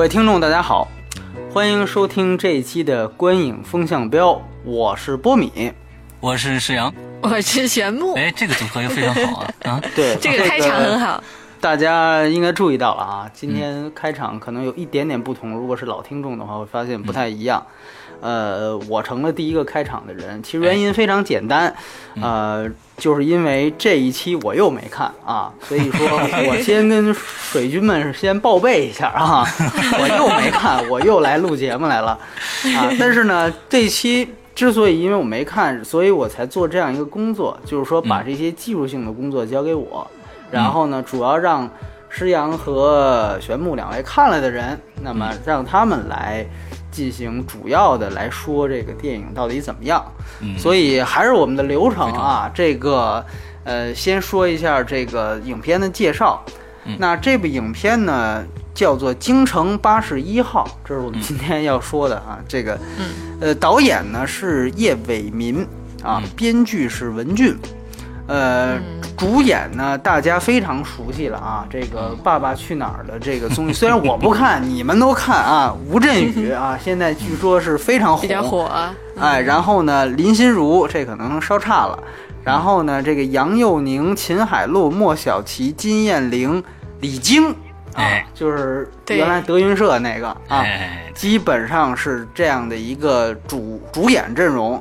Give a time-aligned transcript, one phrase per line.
[0.00, 0.88] 各位听众，大家好，
[1.52, 5.70] 欢迎收听这一期的观影风向标，我是波米。
[6.20, 8.14] 我是石阳，我是玄木。
[8.14, 9.54] 哎，这个组合又非常好啊！
[9.72, 11.22] 啊，对，这个开场很好。
[11.60, 15.50] 大家应该注意到了啊，今天开场可能有一点点不同。
[15.50, 17.66] 如果是老听众的话，会发现不太一样。
[18.20, 21.74] 呃，我成了第一个开场的人，其实原因非常简单，
[22.20, 26.06] 呃，就是因为这一期我又没看啊，所以说
[26.48, 29.44] 我先跟水军们先报备一下啊，
[29.98, 32.10] 我又没看，我又来录节目来了
[32.76, 32.90] 啊。
[32.98, 40.06] 但是呢，这期之所以因为我没看，所以我才做这样一个工作，就是说把这些技术性的工作交给我，
[40.50, 41.68] 然后呢，主要让
[42.10, 46.46] 施阳和玄木两位看了的人，那么让他们来。
[46.90, 50.04] 进行主要的来说，这个电影到底怎么样？
[50.40, 52.50] 嗯，所以还是我们的流程啊。
[52.54, 53.24] 这个，
[53.64, 56.42] 呃，先说一下这个影片的介绍。
[56.98, 62.38] 那这部影片呢，叫做《京城八十一号》，这是我们今天要说的啊。
[62.48, 62.78] 这个，
[63.40, 65.64] 呃，导演呢是叶伟民
[66.02, 67.56] 啊，编剧是文俊。
[68.30, 68.80] 呃，
[69.18, 75.74] 主演呢，大家非常熟悉了啊，这个《爸爸去哪儿》的这个综艺，虽然我不看， 你们都看啊。
[75.88, 78.70] 吴镇宇啊，现在据说是非常火，比较火。
[79.18, 81.98] 哎，然后呢，林心如这可能稍差了。
[82.44, 86.62] 然后呢，这个杨佑宁、秦海璐、莫小琪、金燕玲、
[87.00, 87.50] 李菁
[87.94, 90.64] 啊，就是原来德云社那个啊，
[91.16, 94.80] 基本上是这样的一个主主演阵容。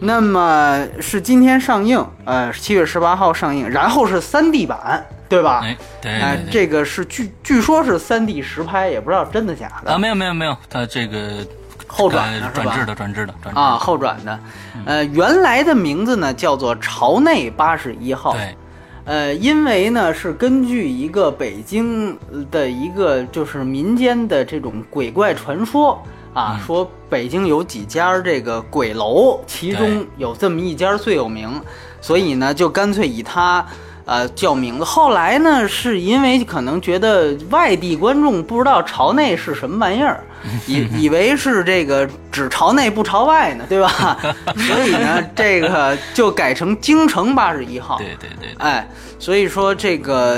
[0.00, 5.60] 那么是今天上映，呃，七月十八号上映，然后是三 D 版，对吧？
[5.64, 9.98] 哎，对，这个是据据说是三 D 实拍，也不知道真的假的啊。
[9.98, 11.44] 没有没有没有，它这个
[11.88, 14.38] 后转的转制的转制的啊，后转的。
[14.86, 18.56] 呃，原来的名字呢叫做朝内八十一号，对，
[19.04, 22.16] 呃，因为呢是根据一个北京
[22.52, 26.00] 的一个就是民间的这种鬼怪传说。
[26.38, 31.60] 啊，说北京有几家这个鬼楼，其中有这么一家最有名，
[32.00, 33.66] 所以呢，就干脆以它。
[34.04, 34.84] 呃，叫名字。
[34.84, 40.24] 后来呢，是因为可能觉得外地观众不知道朝内是什么玩意儿，
[40.66, 44.16] 以以为是这个只朝内不朝外呢，对吧？
[44.56, 47.98] 所以呢，这个就改成京城八十一号。
[47.98, 48.48] 对对对。
[48.58, 48.88] 哎，
[49.18, 50.36] 所以说这个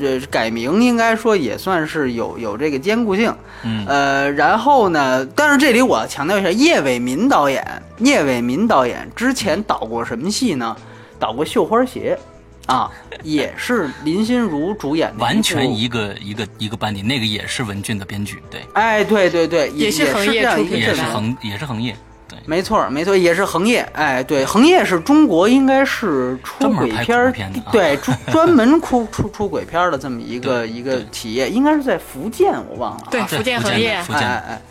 [0.00, 3.34] 这改名应该说也算是有有这个兼顾性。
[3.62, 3.84] 嗯。
[3.86, 7.64] 呃，然后呢，但是这里我要强调一下，叶伟民导演，
[7.98, 10.76] 叶伟民导演之前导过什么戏呢？
[11.18, 12.18] 导过《绣花鞋》。
[12.66, 12.90] 啊，
[13.22, 21.96] 也是林心如主演的，完全一个一个一个班底，那个也是文俊的编剧，对，哎，对对对，也是横业出品，也是横也是横业，
[22.28, 27.32] 对，没错没错，也是恒业，哎，对，恒业是中国应该是出轨片儿，
[27.72, 34.62] 对，专专门出出出轨片的这么一个一个企业，应该是在福建，我忘了，对，福建恒业，哎哎。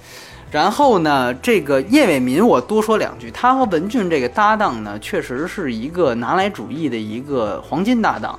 [0.51, 3.31] 然后呢，这个叶伟民，我多说两句。
[3.31, 8.38] 他和文俊这个搭档呢，确实是一个拿来主义的一个黄金搭档。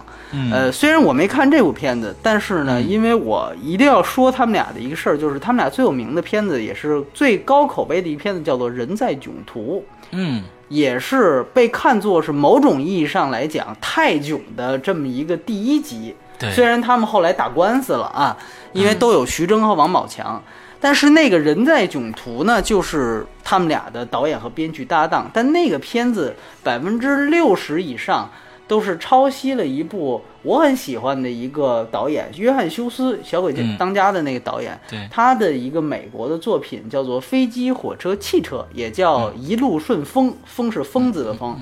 [0.53, 9.83] 呃，虽然我没看这部片子，但是呢，因为我一定要说他们俩的一个事儿，就是他们俩最有名的片子，也是最高口碑的一片子，叫做《人在囧途》。
[10.11, 16.15] 嗯，也是被看作是某种意义上来讲泰囧的这么一个第一集。
[16.39, 18.37] 对，虽然他们后来打官司了啊，
[18.75, 20.43] 因为都有徐峥和王宝强。
[20.83, 25.31] 但是那个人在囧途呢，就是他们俩的导演和编剧搭档。
[25.33, 26.35] 但那个片子
[26.65, 28.29] 百分之六十以上
[28.67, 34.77] 都是抄袭了一部我很喜欢的一个导演约翰休斯《小鬼当家》的那个导演，
[35.09, 41.57] 他的一个美国的作品叫做《飞机、火车、汽车》，也叫《一路顺风》，风是疯子的疯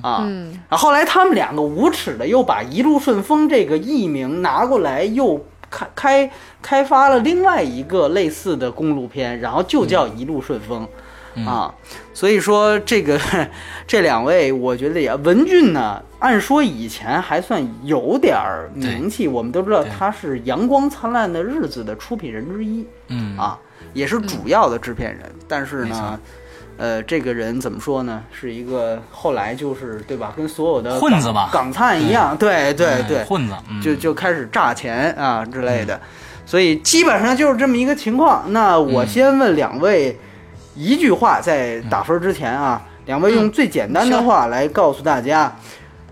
[0.00, 0.28] 啊。
[0.68, 5.44] 然后后来他们两个无耻的又把《一路顺风》这个艺名拿过来又。
[5.70, 6.30] 开开
[6.60, 10.86] 开发了另外一个类似的公路片，然后就叫《一路顺风》，
[11.48, 11.72] 啊，
[12.12, 13.18] 所以说这个
[13.86, 18.36] 这两位，我觉得也文俊呢，按说以前还算有点
[18.74, 23.38] 名气，我们都知道他是《阳光灿烂的日子》的出品人之一，嗯。
[23.38, 23.58] 啊，
[23.94, 26.18] 也是主要的制片人，但是呢。
[26.80, 28.22] 呃，这个人怎么说呢？
[28.32, 30.32] 是一个后来就是对吧？
[30.34, 36.00] 跟所有的混子吧，港灿一样，对对对，混子，就就开始诈钱啊之类的。
[36.46, 38.50] 所以基本上就是这么一个情况。
[38.52, 40.18] 那我先问两位
[40.74, 45.54] 一句话，在打分之前啊，两位用最简单的话来告诉大家，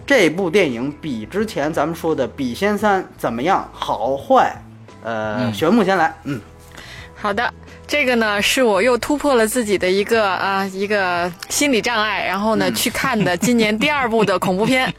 [0.06, 4.54] 这部电影比之前咱们说的《笔仙三》怎么样，好坏？
[5.02, 6.38] 呃，嗯玄木先来，嗯，
[7.20, 7.52] 好的，
[7.86, 14.92] 这个呢是我又突破了自己的一个啊一个心理障碍，然后呢、去看的今年第二部的恐怖片。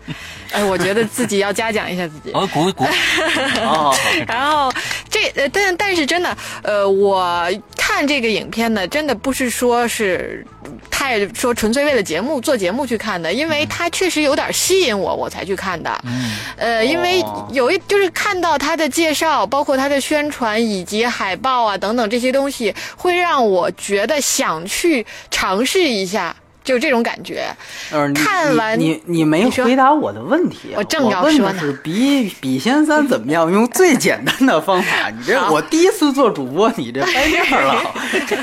[0.51, 2.31] 哎，我觉得自己要嘉奖一下自己。
[2.37, 2.83] 哦，鼓鼓，
[3.61, 3.95] 哦，
[4.27, 4.71] 然后
[5.09, 7.47] 这呃，但但是真的，呃，我
[7.77, 10.45] 看这个影片呢，真的不是说是
[10.89, 15.89] 太说纯粹为了节目做节目去看的，因为它确实有点吸引我，我才去看的。
[16.05, 26.35] 嗯呃，因为哦有一就是看到它的介绍，包括它的宣传以及海报啊等等这些东西，会让我觉得想去尝试一下，
[26.69, 27.47] 就这种感觉。
[27.91, 33.51] 呃，你看完你你你没回答我的问题啊，我正要说呢比比仙三怎么样？
[33.51, 37.73] 用最简单的方法，你这我第一次做主播，你这掰面儿了。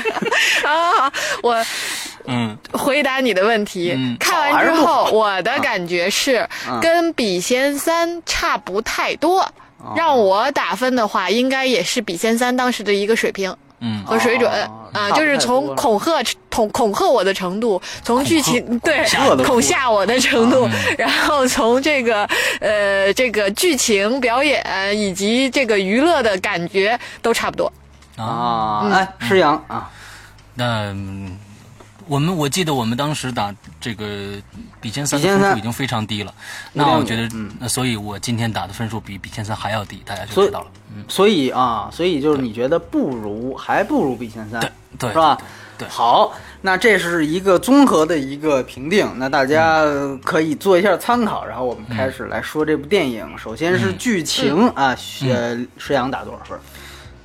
[0.69, 1.09] 啊，
[1.41, 1.65] 我
[2.25, 3.93] 嗯回答你的问题。
[3.95, 9.39] 嗯看完之后，我的感觉是嗯跟《笔仙三》差不太多。
[9.39, 14.03] 哦让我打分的话，应该也是《笔仙三》当时的一个水平嗯。
[14.05, 19.05] 和水准、哦啊，就是从恐吓恐恐吓我的程度，从剧情对
[19.43, 22.27] 恐吓我的程嗯度，然后从这个
[22.61, 24.63] 呃这个剧情表演
[24.97, 27.71] 以及这个娱乐的感觉都差不多。
[28.15, 29.89] 啊，嗯，哎，施阳啊，
[30.55, 31.37] 那嗯
[32.07, 34.33] 我们我记得我们当时打这个
[34.81, 36.33] 比前三的分数已经非常低了，
[36.73, 40.67] 那我觉得嗯，那所以我今天打的分数比比前三还要低，大家就知道了。
[40.95, 45.35] 嗯，所以啊，所以就是你觉得不如，还不如比前三，对对，是吧？
[45.35, 45.45] 对
[45.77, 49.83] 对好，那这是一个综合的一个评定，那大家
[50.23, 51.45] 可以做一下参考。
[51.45, 53.37] 然后我们开始来说这部电影。
[53.37, 54.97] 首先是剧情啊，
[55.29, 56.59] 呃，施阳打多少分？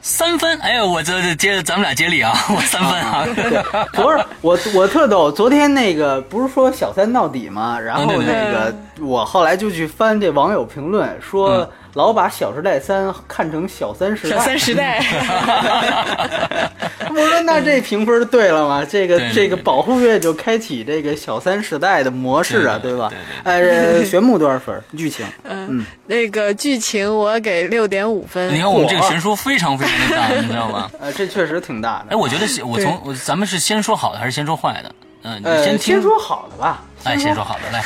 [0.02, 3.25] 三分，哎呀，我这这接咱们俩接力啊， 我三分啊。
[3.34, 3.62] 对，
[3.93, 7.78] 不是我我特逗，昨天那个不是说小三到底吗？
[7.78, 14.36] 然后那个我后来就去翻这网友评论，说嗯老把《小时代三》看成《小三时代》。
[14.38, 15.00] 小三时代，
[17.10, 18.84] 我说那这评分对了吗？
[18.88, 23.12] 这个这个保护月就开启这个小三时代的模式啊，对对吧？
[23.44, 24.82] 呃，玄木多少分？
[24.96, 28.52] 剧情 嗯，那个剧情我给六点五分。
[28.54, 30.90] 你看我们这个悬殊非常非常的大，你知道吗？
[30.98, 32.06] 呃，这确实挺大的。
[32.10, 34.90] 哎，我觉得我从我咱们是先说好的还是先说坏的？
[35.22, 35.94] 嗯，先听。
[35.94, 36.84] 先说好的吧。
[37.04, 37.82] 哎，先说好的，来。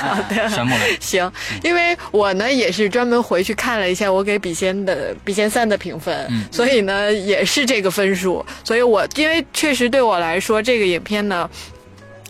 [1.01, 1.31] 行，
[1.63, 11.49] 因为我呢也是专门回去看了一下我给笔仙的笔仙三的评分，嗯所以呢也是这个分数，所以我因为确实对我来说这个影片呢。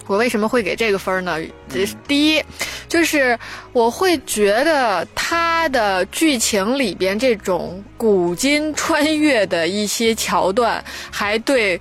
[0.09, 1.37] 我为什么会给这个分呢？
[1.69, 2.41] 这是第一，
[2.87, 3.37] 就是
[3.73, 11.81] 我会觉得它的剧情里边这种古今穿越的一些桥段，还对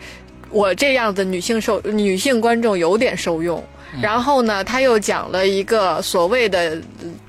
[0.49, 3.63] 我这样的女性受女性观众有点受用。
[4.01, 6.77] 然后呢，他又讲了一个所谓的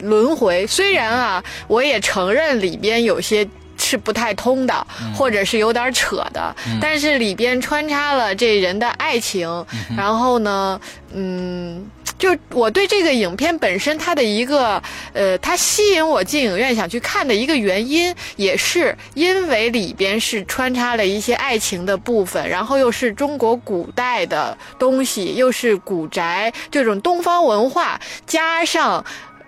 [0.00, 0.66] 轮回。
[0.66, 3.46] 虽然啊，我也承认里边有些
[3.78, 9.64] 是不太通的，或者是有点扯的，但是里边穿插了这人的爱情，
[9.96, 10.80] 然后呢，
[11.12, 11.86] 嗯。
[12.18, 14.82] 就我对这个影片本身它的一个
[15.12, 29.04] 呃，它吸引我进影院想去看的一个原因，也是因为里边是穿插了一些爱情的部分，然后又是中国古代的东西，又是古宅这种东方文化，加上。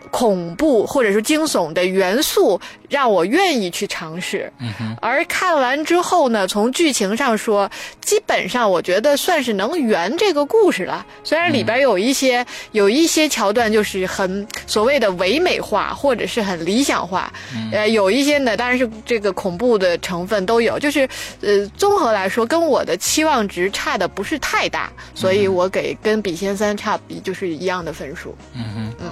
[0.08, 4.52] 恐怖或者是惊悚的元素，让我愿意去尝试。
[4.58, 11.04] 嗯，而看完之后呢，从剧情上说，基本上我觉得算是能圆这个故事了。
[11.22, 17.32] 虽然里边有一些、有一些桥段就是很所谓的唯美化，或者是很理想化，
[17.72, 20.78] 呃，有一些呢当然是这个恐怖的成分都有。
[20.78, 21.08] 就是
[21.40, 28.34] 呃，综合来说，跟我的期望值差的不是太大，所以我给跟笔仙三差比就是一样的分数。
[28.54, 29.08] 嗯哼。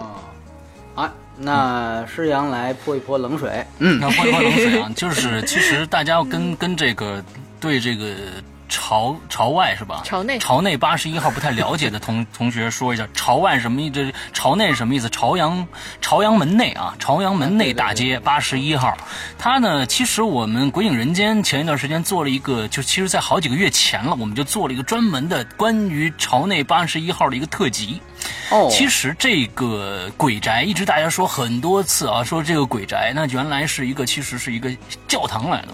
[0.97, 3.65] 啊，那施阳来泼一泼冷水。
[3.79, 7.23] 嗯，那泼一泼冷水啊，就是其实大家要跟跟这个
[7.61, 8.15] 对这个
[8.68, 10.02] 朝朝外是吧？
[10.04, 14.12] 朝内朝内八十一号不太了解的同 同学说一下，朝外什么意思？
[14.32, 15.08] 朝内是什么意思？
[15.08, 15.66] 朝阳
[16.00, 18.96] 朝阳门内啊，朝阳门内大街八十一号。
[19.38, 28.00] 它呢，其实我们鬼影人间前一段时间做了一个，就其实在好几个月前了，我们就做了一个专门的关于朝内八十一号的一个特辑。
[28.50, 34.70] 哦，其实这个鬼宅一直大家说很多次啊，说这个鬼宅那原来是一个其实是一个
[35.08, 35.68] 教堂来的，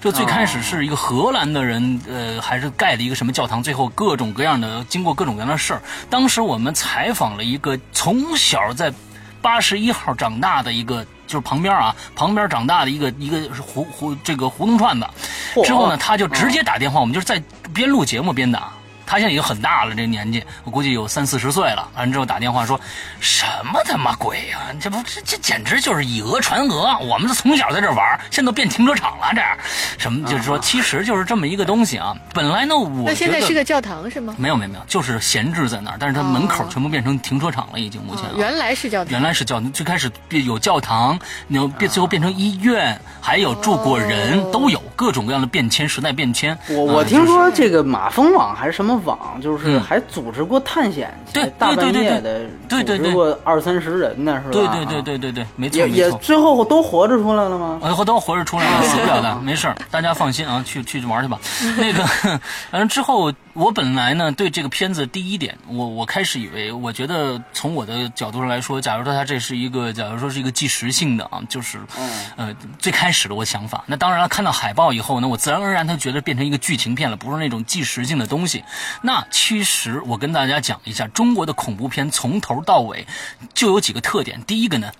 [0.00, 5.82] 就最开始是一个荷兰的人，呃，还是盖的一个什么教堂，最后各种各样的经过各种各样的事儿。
[6.08, 8.92] 当时我们采访了一个从小在
[9.40, 15.06] 八十一号长大的一个，就是旁边啊，旁边长大的一个一个胡胡这个胡同串子。
[15.64, 17.42] 之后呢，他就直接打电话，我们就是在
[17.74, 18.72] 边录节目边打。
[19.12, 21.86] 他现在已经很大了，这年纪我估计有三四十岁了。
[21.94, 22.80] 完了之后打电话说，
[23.20, 26.98] 什么他妈鬼呀、这不这这简直就是以讹传讹！
[27.00, 29.50] 我们是从小在这玩，现在都变停车场了，这样
[29.98, 32.16] 什么就是说，其实就是这么一个东西啊。
[32.32, 34.34] 本来呢，我那现在觉得是个教堂是吗？
[34.38, 38.30] 没有没有没有，就是闲置在那儿，但是它门口全部变成停车场了，已经目前啊。
[38.38, 46.56] 原来是教堂，原来是教堂，最开始变有教堂，然后变最后变成医院，还有住过人，都有各种各样的变迁，时代变迁。
[46.70, 54.50] 我我啊听说这个马蜂网还是什么网，就是嗯还组织过探险，对大半夜的对对对组织过二三十人呢，是吧？
[54.52, 55.96] 对对对啊，对对对，没错也没错。
[55.98, 57.78] 也最后都活着出来了吗？
[57.82, 61.38] 呃，都活着出来了，死不了的，没事儿，大家放心啊，去去玩去吧。
[61.78, 62.04] 那个，
[62.70, 71.78] 反正之后我本来呢对这个片子第一点，我我开始以为，我觉得从我的角度上来说，假如说它这是一个，假如说是一个纪实性的啊，就是，
[72.36, 73.84] 呃，最开始的我想法。
[73.86, 78.64] 那当然了，看到海报以后呢，我自然而然它觉得变成一个剧情片了，不是那种纪实性的东西。
[79.02, 83.06] 那其实我跟大家讲一下，中国的恐怖片从头到尾
[83.52, 84.42] 就有几个特点。
[84.44, 84.90] 第一个呢。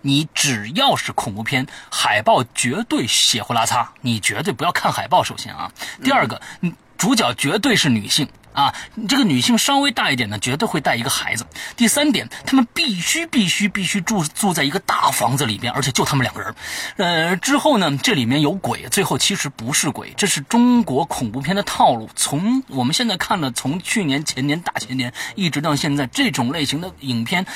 [0.00, 5.24] 你只要是恐怖片，海报绝对血呼拉擦，你绝对不要看海报。
[5.24, 5.72] 首先啊，
[6.04, 8.74] 第二个，嗯主角绝对是女性啊，
[9.08, 11.46] 这个女性稍微大一点呢，绝对会带一个孩子。
[11.76, 16.54] 第三点，他们必须必须必须住住在一个大房子里边，而且就他们两个人。
[16.96, 22.10] 呃，之后呢，这里面有鬼，最后其实不是鬼，这是中国恐怖片的套路。
[22.16, 27.46] 从我们现在看了，从去年、前年、大前年一直到现在，这种类型的影片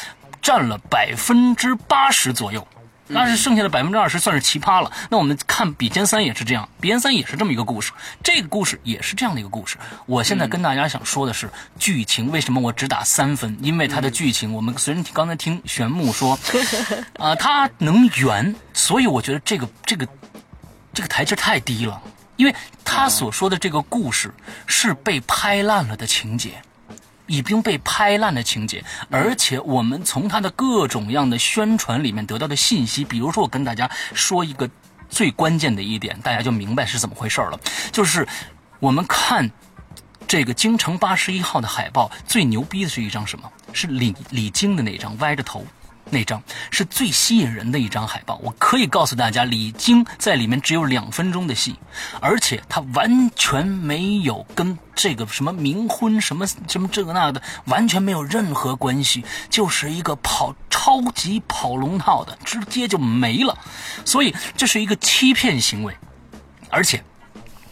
[0.40, 2.64] 占了百分之八十左右。
[3.08, 4.90] 那是剩下的百分之二十算是奇葩了。
[5.10, 7.92] 那我们看《笔尖三》也是这样，《笔尖三》也是这么一个故事，
[8.22, 9.76] 这个故事也是这样的一个故事。
[10.06, 13.58] 我现在跟大家想说的是，剧情为什么我只打三分？
[13.60, 16.38] 因为它的剧情，我们虽然刚才听玄木说，
[17.18, 20.08] 啊、 它能圆，所以我觉得这个这个
[20.94, 22.00] 这个台阶太低了，
[22.36, 22.54] 因为
[22.84, 24.32] 他所说的这个故事
[24.66, 26.62] 是被拍烂了的情节。
[27.32, 34.68] 已经被拍烂的情节，而且我们从他的各种样的宣传里面得到的信息，比如说我跟大家说一个
[35.08, 37.58] 最关键的一点，大家就明白是怎么回事了。
[37.90, 38.28] 就是
[38.80, 39.50] 我们看
[40.28, 43.50] 这个京城八十一号的海报，最牛逼的是一张什么？
[43.72, 45.66] 是李李菁的那张歪着头。
[46.12, 51.74] 那张是最吸引人的一张海报，我可以告诉大家，李菁在里面只有两分钟的戏，
[52.20, 63.56] 而且他完全没有跟这个什么冥婚什么什么这个那的完全没有任何关系，就是一个跑超级跑龙套的，直接就没了，
[64.04, 65.96] 所以这是一个欺骗行为，
[66.68, 67.02] 而且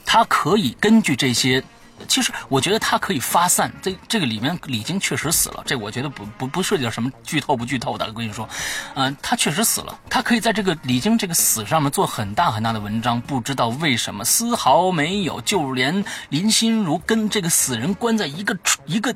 [0.06, 1.62] 他可以根据这些。
[2.08, 8.48] 其实我觉得他可以发散，这这个里面李菁确实死了，这我觉得不不不涉及到什么剧透不剧透的，我跟你说，
[8.94, 19.14] 嗯、他确实死了，他可以在这个李菁这个死上面做很大很大的文章，不知道为什么丝毫没有，就连林心如跟这个死人关在一个一个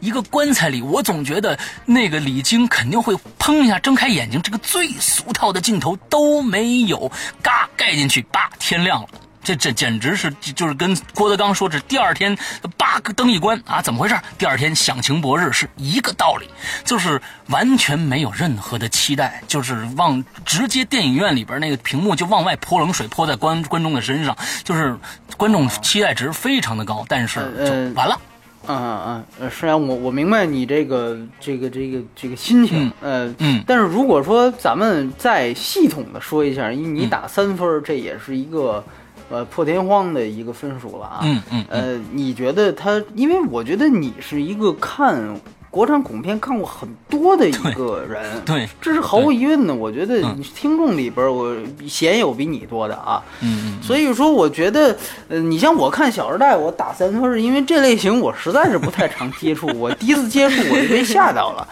[0.00, 7.10] 一个棺材里，我总觉得那个李菁肯定会砰一下睁开眼睛，这个最俗套的镜头都没有，
[7.42, 9.08] 嘎盖进去，叭天亮了。
[9.46, 12.36] 这这简直是就是跟郭德纲说这第二天
[12.76, 14.16] 八个灯一关啊，怎么回事？
[14.36, 16.48] 第二天响晴博日是一个道理，
[16.84, 24.98] 就是完全没有任何的期待，就是往直接电影院里边那个屏幕就往外泼冷水，泼在观观众的身上，就是
[25.36, 28.20] 观众期待值非常的高，但是呃就完了。
[28.68, 38.84] 嗯嗯嗯，是啊，我我明白你这个这个这个这个心情，呃嗯但是如果说咱们再系统的说一下，因为你嗯打三分，这也是一个
[39.30, 43.02] 呃破天荒的一个分数了啊，嗯嗯嗯呃，你觉得他？
[43.14, 45.38] 因为我觉得你是一个看
[45.70, 49.74] 国产恐怖片看过很多的一个人，对这是毫无疑问的。
[49.74, 51.54] 我觉得嗯听众里边，我
[51.86, 54.96] 鲜有比你多的啊，嗯嗯，所以说，我觉得，
[55.28, 61.68] 呃，你像我看《小时代》，我打三分是，因为这类型我实在是不太常接触，我第一次接触我就被吓到了。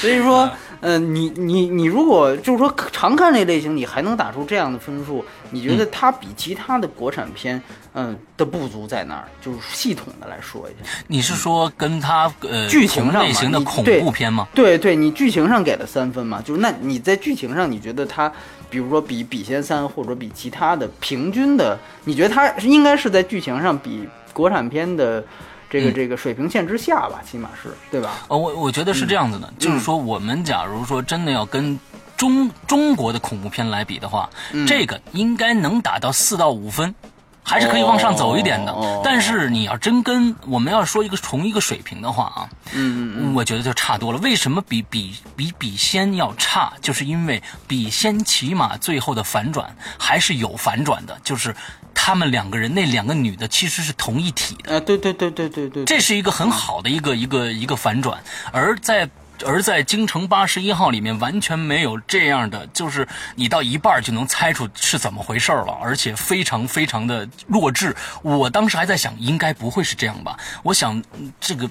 [0.00, 0.48] 所以说，
[0.80, 7.60] 呃，你你你如果就是说常看这类型，你还能打出这样的分数，你觉得它比其他的国产片，
[7.94, 9.28] 嗯、的不足在哪儿？
[9.40, 10.90] 就是系统的来说一下。
[11.08, 14.46] 你是说跟它呃剧情上类型的恐怖片吗？
[14.54, 18.32] 对对，你剧情上给了三分嘛，就是那你在剧情上，你觉得它，
[18.70, 25.24] 比如说比《笔仙三》或者比其他的平均的，你觉得它应该是在剧情上比国产片的
[25.70, 28.14] 这个嗯这个水平线之下吧，起码是对吧？
[28.28, 31.78] 呃，我我觉得是这样子的，就是说，我们假如说真的要跟
[32.16, 34.28] 中中国的恐怖片来比的话，
[34.66, 36.94] 这个应该能打到四到五分，
[37.42, 38.74] 还是可以往上走一点的。
[39.04, 44.18] 但是你要真跟我们要说一个同一个水平的话啊，嗯嗯我觉得就差多了。
[44.18, 46.72] 为什么比比比比仙要差？
[46.82, 51.54] 就是因为比仙起码最后的反转还是有反转的，就是
[52.00, 54.76] 他们两个人那两个女的其实是同一体的。
[54.76, 59.10] 啊，对对对对对对，这是一个很好的一个一个一个反转，而在。
[59.46, 67.94] 而在京城八十一号里面完全没有这样的，就是你到一半就能猜出是怎么回事了，而且非常非常的弱智。
[68.22, 70.36] 我当时还在想，应该不会是这样吧？
[70.64, 71.70] 我想嗯这个。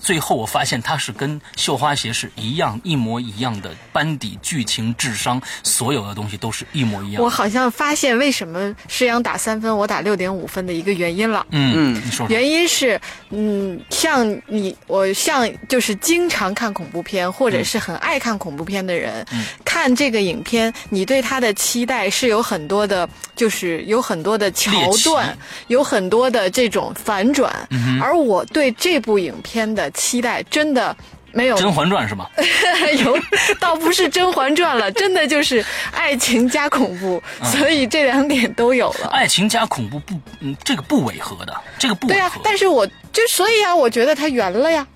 [0.00, 7.22] 最后我发现它是跟《绣花鞋》是一样一模一样的班底、剧情、智商，所有的东西都是一模一样。
[7.22, 11.46] 我好像发现为什么施阳打三分，我打六点五分的一个原因了。
[11.50, 12.28] 嗯嗯你说说。
[12.28, 13.00] 原因是，
[13.30, 19.24] 嗯，像你，我像就是经常看恐怖片或者是很爱看恐怖片的人，
[19.64, 24.72] 看这个影片，你对它的期待是有很多的，就是有很多的桥
[25.04, 25.36] 段，
[25.68, 27.68] 有很多的这种反转，
[28.00, 30.96] 而我对这部影片的期待真的。
[31.32, 32.26] 没有《甄嬛传》是吗？
[33.04, 33.18] 有，
[33.60, 39.08] 倒不是《甄嬛传》了，真的就是爱情加恐怖，所以这两点都有了。
[39.08, 42.40] 爱情加恐怖不，嗯，这个不违和的，这个不违对呀、和。
[42.42, 44.86] 但是我就所以啊，我觉得它圆了呀。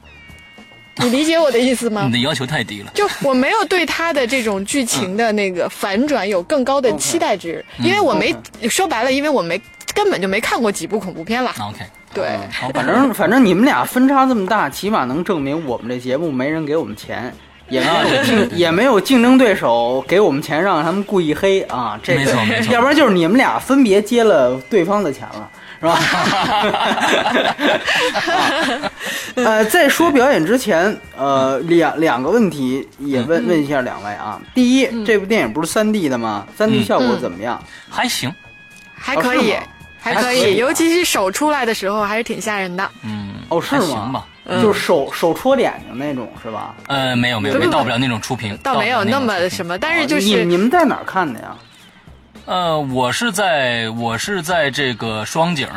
[0.96, 2.12] 你理解我的意思吗 你？
[2.12, 2.90] 的要求太低了。
[2.94, 8.34] 就我没有对他的这种剧情的那个反转有更高的期待值，因为我没
[8.66, 9.60] 说白了，因为我没
[9.92, 11.54] 根本就没看过几部恐怖片了。
[11.60, 17.32] OK，对，好，反正反正你们俩分差这么大，起码能证明我们这节目没人给我们钱，
[17.68, 21.98] 也没啊有 竞也没有竞争对手给我们钱让他们故意黑啊。
[22.02, 25.48] 这个没错没错要不然就是你们俩分别接了对方的钱了。
[25.80, 25.94] 是吧？
[25.96, 27.64] 啊
[29.36, 34.38] 呃，在说表演之前，呃，两两个问题也问问一下两位啊。
[34.54, 36.46] 第一，这部电影不是三 D 的吗？
[36.54, 37.58] 三 D 效果怎么样？
[37.88, 38.30] 还行，
[38.94, 39.54] 还可以
[40.00, 42.90] 还可以以，尤其是手出来的时候还是挺吓人的。
[43.02, 44.26] 嗯，哦，是吗吧？？
[44.61, 46.75] 就是手手戳眼睛那种是吧？
[46.88, 51.57] 呃，没有没有，没到不了那种出屏，倒没有那么什么，但是就是你们在哪儿看的呀？
[52.47, 55.69] 呃，我是在我是在这个双井，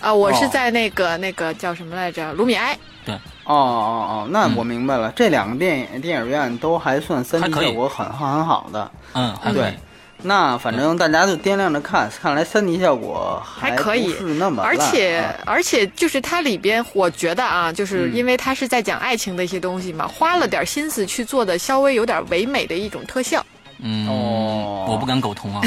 [0.00, 2.78] 啊，我是哦在那个那个叫什么来着，卢米埃。
[3.04, 3.14] 对，
[3.44, 8.90] 哦哦哦，那我明白了，这两个电影电影院都还算三还 D 可以效果很很好的。
[9.12, 9.74] 嗯，还可以对。
[10.24, 23.44] 那反正大家就掂量着看，看来三 D 效果还可以是那么烂而且、啊而且就是它里边，我觉得啊，就是嗯因为它是在讲爱情的一些东西嘛，花了点心思去做的稍微有点唯美的一种特效。
[23.80, 25.60] 嗯，哦 我不敢苟同啊。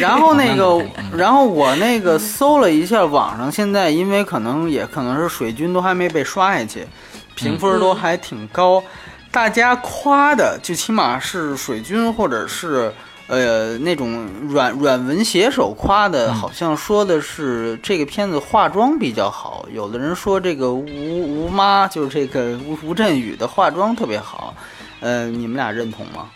[0.00, 0.84] 然后那个
[1.16, 6.84] 然后我那个搜了一下网上，现在因为可能也可能是水军都还没被刷下去，
[7.36, 8.82] 评分都还挺高，
[9.30, 12.92] 大家夸的就起码是水军或者是。
[13.30, 19.64] 呃，那种软软文写手夸的，好像说的是这个片子化妆比较好。
[19.72, 24.52] 有的人说这个吴吴妈就是这个吴吴镇宇的化妆特别好。
[24.98, 26.28] 呃，你们俩认同吗？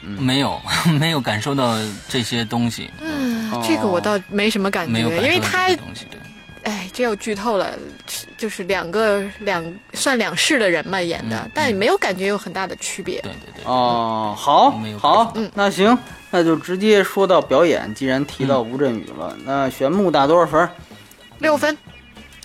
[0.00, 0.56] 没有
[1.00, 1.74] 没有感受到
[2.08, 6.20] 这些东西，嗯，哦这个我倒没什么感觉，没有感受到这因为它些东西，对。
[6.66, 7.78] 哎，这又剧透了，
[8.36, 13.20] 就是两个两算两世的人嘛演的，嗯但也没有感觉有很大的区别。
[13.22, 15.96] 对对对，哦，好好嗯，那行，
[16.32, 17.94] 那就直接说到表演。
[17.94, 20.68] 既然提到吴镇宇了，那玄牧打多少分？
[21.38, 21.72] 六分，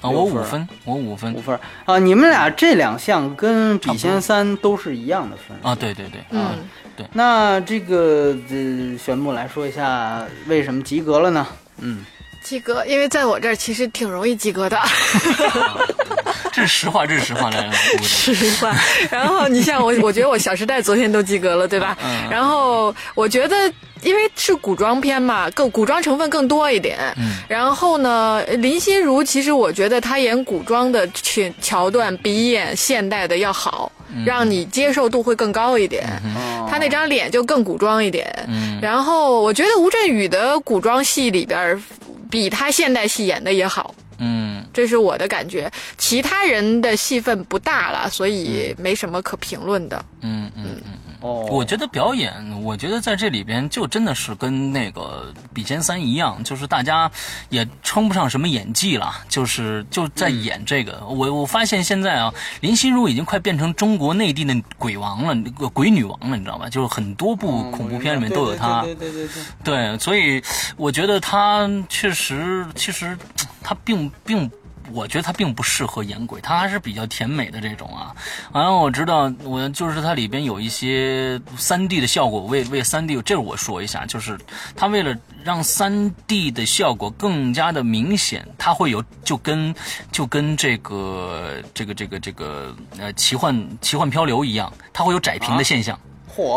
[0.01, 1.97] 啊，我五分，我五分五分啊！
[1.97, 5.57] 你们俩这两项跟笔仙三都是一样的分。
[5.63, 6.59] 啊，对对对，嗯，
[6.95, 11.47] 对那这个呃，玄牧来说一下为什么及格了呢？
[11.79, 12.05] 嗯，
[12.43, 14.79] 及格，因为在我这儿其实挺容易及格的。
[16.53, 18.75] 这是实话，这是实话，来来，来鼓鼓掌实话。
[19.09, 21.97] 然后你像我，我觉得我《小时代》昨天都及格了，对吧？
[22.03, 23.55] 嗯然后我觉得，
[24.03, 26.99] 因为是古装片嘛，更古装成分更多一点。
[27.17, 27.37] 嗯。
[27.47, 33.89] 然后呢，林心如其实我觉得她演古装的桥桥段比演现代的要好，
[34.25, 36.03] 让你接受度会更高一点。
[36.35, 38.27] 哦她那张脸就更古装一点。
[38.49, 41.81] 嗯然后我觉得吴镇宇的古装戏里边儿，
[42.31, 43.93] 比他现代戏演的也好。
[44.23, 50.05] 嗯这是我的感觉，其他人的戏份不大了，所以没什么可评论的。
[50.21, 50.93] 嗯嗯嗯。
[51.21, 57.09] 哦，我觉得表演，我觉得在这里边就真的是跟那个《比肩三》一样，就是大家
[57.49, 60.99] 也称不上什么演技了，就是就在演这个。
[61.07, 66.67] 我我发现现在啊，林心如已经快变成中国内地的鬼王了，那个鬼女王了，你知道吧？
[66.67, 68.81] 就是很多部恐怖片里面都有她。
[68.81, 69.91] 对对对对对对。
[69.91, 70.41] 对，所以
[70.75, 73.15] 我觉得她确实，其实
[73.61, 74.49] 她并并
[74.93, 78.15] 我觉得它并不适合演鬼，它还是比较甜美的这种啊。
[78.51, 84.37] 完了，我知道我就是它里边有一些三 D 的效果，为为三 D，这个我说一下，就是
[84.75, 89.73] 它为了让三 D 的效果更加的明显，它会有就跟
[90.11, 95.97] 就跟这个这个这个这个呃奇幻奇幻漂流一样，它会有窄屏的现象。
[95.97, 96.01] 嚯，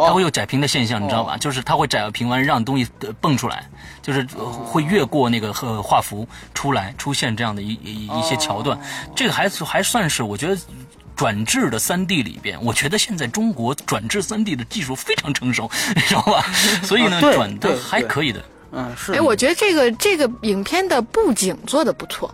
[0.07, 1.37] 它会有窄屏的现象，你知道吧？
[1.37, 3.69] 就是它会窄屏完让东西呃蹦出来，
[4.03, 8.79] 就是呃会越过那个呃画幅出来，出现这样的一一一些桥段。
[9.15, 10.57] 这个还还算是我觉得
[11.17, 16.45] 转制的三 D 里边，我觉得现在中国转制三 D 的技术非常成熟， 你知道吧？
[16.83, 19.13] 所以呢，啊转的还可以的，嗯，是。
[19.13, 22.33] 哎，我觉得这个这个影片的布景做的不错，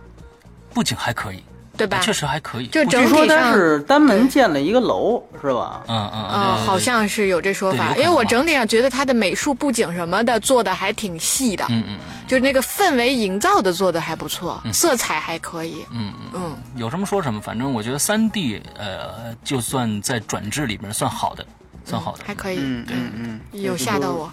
[0.73, 1.43] 布景还可以，
[1.77, 1.99] 对吧？
[1.99, 2.67] 确实还可以。
[2.67, 3.53] 就整据说他体上。
[3.53, 5.83] 是单门建了一个楼，是吧？
[5.87, 6.77] 嗯嗯啊、嗯，对好。
[6.79, 21.45] 像是有这说法，因为我整体上觉得它的美术布景什么的做的还挺细的，嗯嗯就是那个氛围营造的做的还不错，色彩还可以，嗯嗯，嗯，有什么说什么，反正我觉得三 D 呃，就算在转制里边算好的，
[21.85, 22.23] 算好的。
[22.25, 24.29] 还可以，嗯嗯嗯，有吓到我。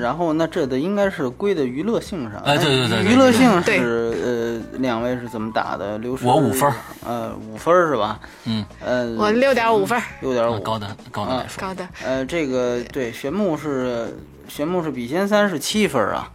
[0.00, 2.40] 然后那这的应该是归的娱乐性上。
[2.42, 5.98] 哎对对对对娱乐性对是呃，两位是怎么打的？
[5.98, 8.20] 刘我五分儿呃，五分儿是吧？
[8.44, 11.88] 嗯，呃，我六点五分儿，六点五，啊高的高的来说，高的。
[12.04, 16.30] 呃，这个对，玄牧是玄牧是笔仙三是七分啊。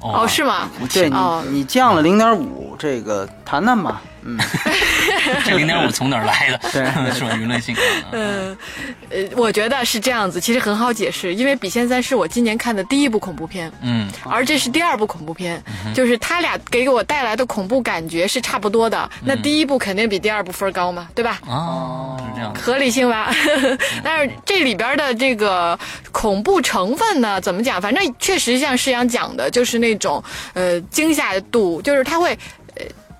[0.00, 0.70] 哦，是吗？
[0.94, 4.00] 对你哦你降了零点五，这个谈谈吧。
[4.26, 4.38] 嗯，
[5.44, 6.58] 这零点五从哪儿来的？
[6.72, 7.36] 对是吧？
[7.36, 7.76] 娱乐性。
[8.12, 8.56] 嗯，
[9.10, 15.62] 呃，我觉得是这样子，其实很好解释，因为《笔仙三》是我今年看的第一部恐怖片，嗯而这是第二部恐怖片，
[15.94, 19.08] 就是他俩给我带来的恐怖感觉是差不多的。
[19.24, 21.40] 那第一部肯定比第二部分高嘛，对吧？
[21.46, 22.52] 哦，是这样。
[22.54, 23.32] 合理性吧，
[24.02, 25.78] 但是这里边的这个
[26.10, 27.80] 恐怖成分呢，怎么讲？
[27.80, 30.22] 反正确实像施阳讲的，就是那种
[30.54, 32.65] 呃惊吓度，就是他会呃。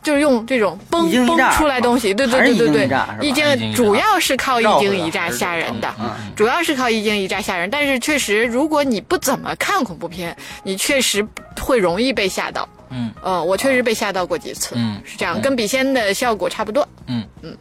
[0.07, 7.69] 就是用这种嘣嘣出来东西，对对对对对一惊主要是靠一惊一乍吓人的，嗯主要是靠一惊一乍吓人。
[7.69, 11.27] 但是确实，如果你不怎么看恐怖片，你确实
[11.61, 12.69] 会容易被吓到。
[12.91, 16.87] 嗯嗯，我确实被吓到过几次，嗯是这样，跟笔仙的效果差不多。
[17.09, 17.57] 嗯嗯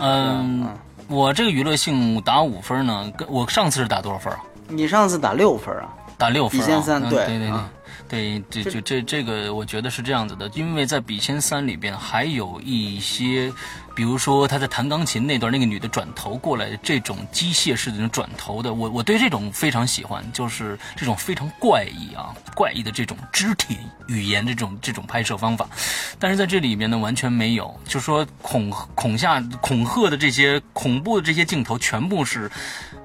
[0.00, 0.68] 嗯，
[1.08, 4.38] 我这个娱乐性打五分呢，跟我上次是打多少分啊？
[4.68, 5.88] 你上次打六分啊？
[6.20, 6.64] 打六分、啊。
[6.64, 7.70] 笔仙三对嗯对对对啊。
[8.08, 13.52] 对，这就这这个，我觉得是这样子的，因为在《笔仙三》里边还有一些，
[13.94, 23.76] 比如说他在弹钢琴那段，那个女的转头过来，这种机械式的那种转头的，我我对这种非常喜欢，就是这种非常怪异啊，怪异的这种肢体
[24.08, 25.68] 语言这种这种拍摄方法，
[26.18, 32.50] 但是在这里面呢完全没有，就说恐恐吓恐吓的这些恐怖的这些镜头全部是，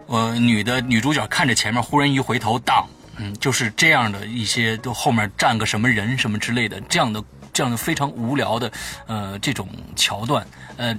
[0.08, 2.88] 呃，女的女主角看着前面，忽然一回头，当。
[3.18, 7.24] 嗯，就是这样的一些，都后面站个什么人什么之类的，这样的
[7.54, 8.72] 这样的非常无聊的，
[9.08, 10.46] 呃，这种桥段，
[10.78, 10.96] 呃，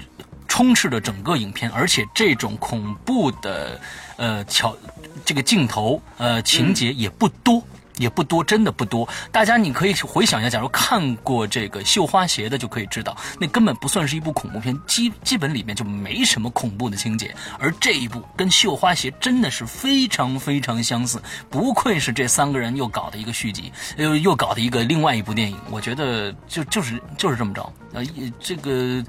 [0.48, 3.80] 充斥着整个影片，而且这种恐怖的，
[4.16, 4.76] 呃，桥
[5.24, 7.62] 这个镜头，呃，情节也不多。
[7.98, 9.08] 也不多，真的不多。
[9.32, 17.34] 大家你可以回想一下，假如看过这个《绣花鞋》的，就可以知道，那根本不算是一部恐怖片，基基本里面就没什么恐怖的情节。
[17.58, 25.56] 而这一部跟《绣花鞋》真的是非常非常相似，不愧是这三个人又搞的一个续集，又又搞的一个另外一部电影。
[25.70, 27.72] 我觉得就就是就是这么着。
[27.92, 28.04] 呃，
[28.38, 29.02] 这个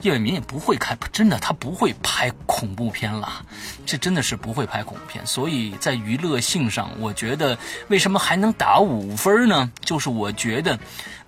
[0.00, 3.44] 叶伟民也不会开，真的他不会拍恐怖片了，
[3.84, 5.24] 这真的是不会拍恐怖片。
[5.24, 9.70] 所以在娱乐性上，我觉得为什么还能打五分呢？
[9.80, 10.78] 就是我觉得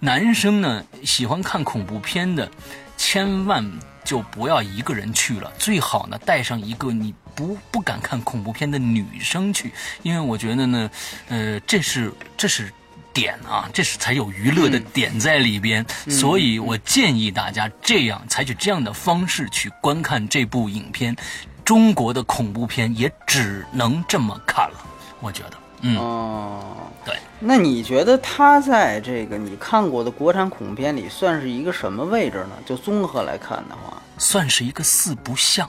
[0.00, 2.50] 男生呢喜欢看恐怖片的，
[2.96, 3.64] 千万
[4.04, 9.72] 就不要一个人去了，最好呢带上一个你不不敢看恐怖片的女生去，
[10.02, 10.90] 因为我觉得呢，
[11.28, 12.72] 呃，这是这是。
[13.10, 21.16] 点啊，这是才有娱乐的点在里边，所以我建议大家这样采取这样的方式去观看这部影片。
[21.64, 24.86] 中国的恐怖片也只能这么看了，
[25.18, 26.60] 我觉得，嗯，哦，
[27.04, 27.14] 对。
[27.40, 32.50] 那你觉得他在这个你看过的国产恐怖片里算是一个什么位置呢？
[32.66, 35.68] 就综合来看的话，算是一个四不像。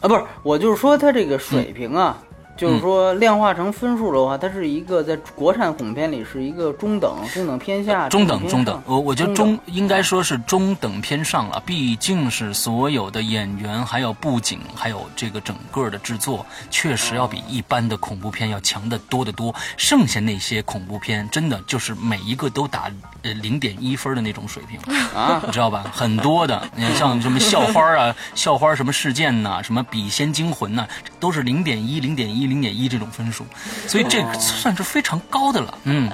[0.00, 2.22] 啊，不是，我就是说他这个水平啊，
[2.56, 19.54] 就是说量化成分数的话，它是一个在国产恐怖片里是一个中等、中等偏下、中等中等，我我觉得中中应该说是中等偏上了，毕竟是所有的演员、还有布景、还有这个整个的制作，确实要比一般的恐怖片要强得多得多。
[19.76, 22.90] 剩下那些恐怖片，真的就是每一个都打
[23.22, 24.78] 呃零点一分的那种水平
[25.14, 25.84] 啊你知道吧？
[25.92, 30.86] 很多的，你看像什么校花啊、校花什么事件呐、什么笔仙惊魂呐、
[31.24, 33.44] 都是零点一、零点一、零点一这种分数，
[33.86, 35.78] 所以这个算是非常高的了。
[35.84, 36.12] 嗯。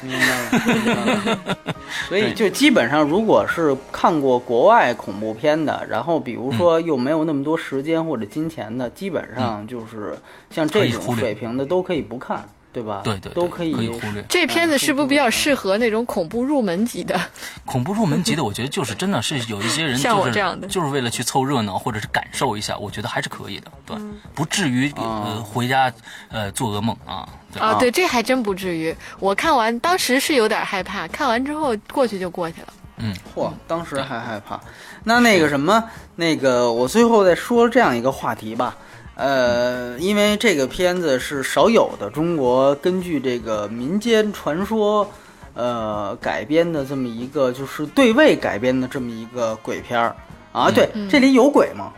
[0.00, 1.74] 明白了，明白。
[2.08, 10.16] 所以就基本上，如果是看过国外恐怖片的，然后比如说又没有那么多时间或者金钱的，基本上就是
[10.50, 13.00] 像这种水平的都可以不看，对吧？
[13.04, 17.18] 对对对都可以可以忽略这片子是不是比较适合那种恐怖入门级的？
[17.64, 25.90] 恐怖入门级的，我觉得就是真的是有一些人 像就是我这样的就是为了去凑热闹或者是感受一下，我觉得还是可以的，对，嗯不至于呃哦回家
[26.28, 27.28] 呃做噩梦啊。
[27.52, 28.92] 对啊，对，这还真不至于。
[29.20, 32.66] 我看完当时是有点害怕，看完之后过去就过去了。
[32.96, 34.60] 嗯嚯，当时还害怕。
[35.04, 35.84] 那那个什么，
[36.16, 38.76] 那个我最后再说这样一个话题吧。
[39.16, 45.08] 呃，因为这个片子是少有的中国根据这个民间传说，
[45.54, 50.16] 呃改编的这么一个，就是对位改编的这么一个鬼片儿。
[50.52, 50.70] 啊。
[50.70, 51.92] 对，这里有鬼吗？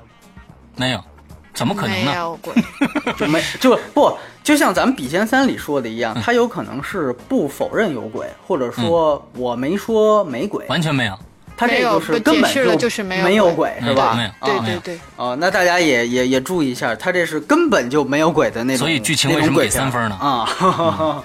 [0.77, 1.01] 没有，
[1.55, 2.11] 怎么可能呢？
[2.11, 2.55] 没有鬼，
[3.17, 4.13] 就没就不
[4.45, 11.19] 就像咱们《笔仙三》里说的一样，他有可能是不否认有鬼，或者说我没说没鬼，完全没有，
[11.57, 14.15] 他这个就是根本就是没有没有鬼鬼是吧？
[14.15, 18.87] 没有啊对对对，哦，那大家也也也注意一下，他这是根本就没有鬼的那种。
[18.87, 21.25] 所以剧情为什么给三分呢啊？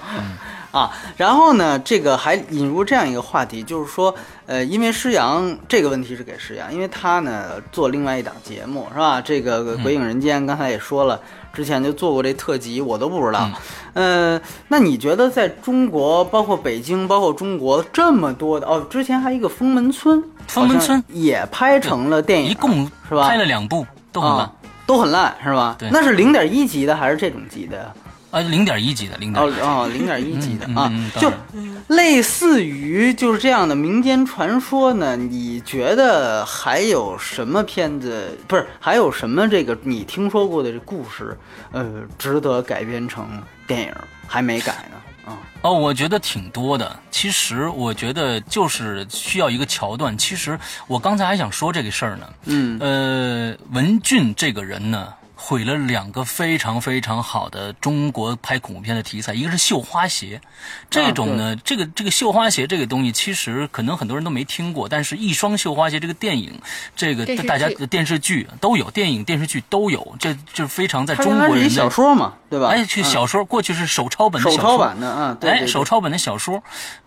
[0.72, 4.14] 啊，然后呢，这个还引入这样一个话题，就是说，
[4.46, 9.20] 呃，因为施阳这个问题是给施阳，因为他呢做另外一档节目是吧？
[9.20, 11.20] 这个《鬼影人间》刚才也说了，
[11.52, 13.48] 之前就做过这特辑，我都不知道。
[13.94, 23.28] 呃，那你觉得在中国，包括北京，包括中国这么多的哦，之前还有一个封门村，封门村也拍成了电影，一共是吧？
[23.28, 24.52] 拍了两部，都很烂啊，
[24.86, 25.76] 都很烂是吧？
[25.78, 27.92] 对那是零点一级的还是这种级的呀？
[28.32, 31.30] 啊，零点一级的，零点哦哦，零点一级的嗯啊，就
[31.88, 35.14] 类似于就是这样的民间传说呢。
[35.14, 38.36] 你觉得还有什么片子？
[38.48, 41.38] 不是，还有什么这个你听说过的这故事？
[41.72, 43.28] 呃，值得改编成
[43.66, 43.94] 电影
[44.26, 44.96] 还没改呢？
[45.30, 46.98] 啊、哦，我觉得挺多的。
[47.10, 50.16] 其实我觉得就是需要一个桥段。
[50.16, 52.26] 其实我刚才还想说这个事儿呢。
[52.46, 55.12] 嗯呃，文俊这个人呢，
[55.44, 60.40] 毁了两个非常非常好的中国拍恐怖片的题材，一个是绣花鞋，
[60.88, 66.60] 这种呢，这个这个绣花鞋这个东西，其实可能很多人都没听过，但是一双绣花鞋这个电影，
[66.94, 72.68] 这个大家的电视剧都有，电影电视剧都有，这这非常在中国人的小说嘛，对吧？
[72.68, 76.62] 哎，去嗯小说，过去是手抄本的手小说，抄版的啊，对对哎，手抄本的小说，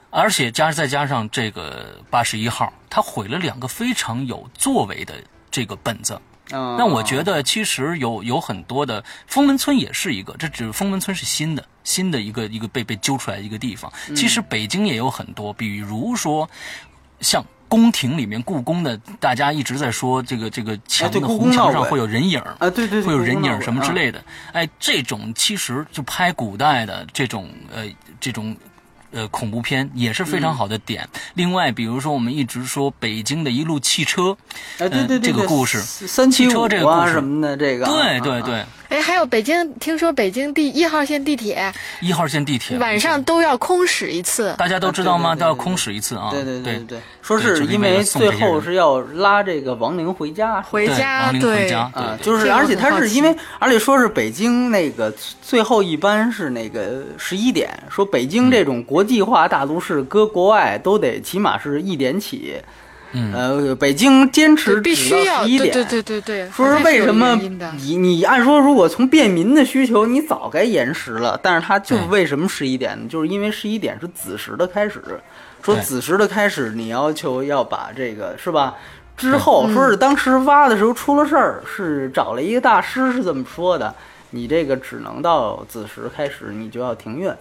[0.09, 5.13] 而且加再加上这个八十一号，他毁了两个非常有作为的
[5.49, 6.19] 这个本子。
[6.51, 13.91] 嗯那我觉得其实有有很多的封门村也是一个，这只封门村是新的新的一个一个被被揪出来的一个地方。
[14.09, 16.49] 嗯其实北京也有很多，比如说
[17.19, 17.45] 像。
[17.67, 24.23] 宫廷里面，故宫的大家一直在说这个这个墙的红墙上会有人影儿啊，对对对，会有人影什么之类的。
[24.53, 27.83] 哎，这种其实就拍古代的这种呃
[28.19, 28.55] 这种。
[29.15, 31.07] 呃，恐怖片也是非常好的点。
[31.35, 34.35] 另外，比如说我们一直说北京的一路汽车，
[34.77, 44.53] 哎，对对对，这个故事三七汽车五这个故事啊什么的，这个对对对，哎，还有北京，听说北京第一号线地铁一号线地铁晚上都要空驶一次。
[44.57, 45.31] 大家都知道吗？
[45.31, 46.29] 啊对对对都要空驶一次啊。
[46.31, 62.63] 对对对对，说是因为最后是要拉这个亡灵回家，回家亡灵回对家啊，对就是而且他是因为，而且说是北京那个最后一班是那个十一点，说北京这种国际化大都市，搁国外都得起码是一点起，嗯
[63.33, 66.51] 呃，北京坚持对，必须要十一点，对对对对对。
[66.51, 67.35] 说是为什么
[67.77, 73.07] 你你按说如果从便民的需求，你早该延时了，但是他就是为什么十一点呢？
[73.09, 75.01] 就是因为十一点是子时的开始，
[75.63, 78.75] 说子时的开始，你要求要把这个是吧？
[79.17, 83.95] 之后说是当时挖的时候出了事儿，是找了一个大师是这么说的，
[84.31, 87.31] 你这个只能到子时开始，你就要停运。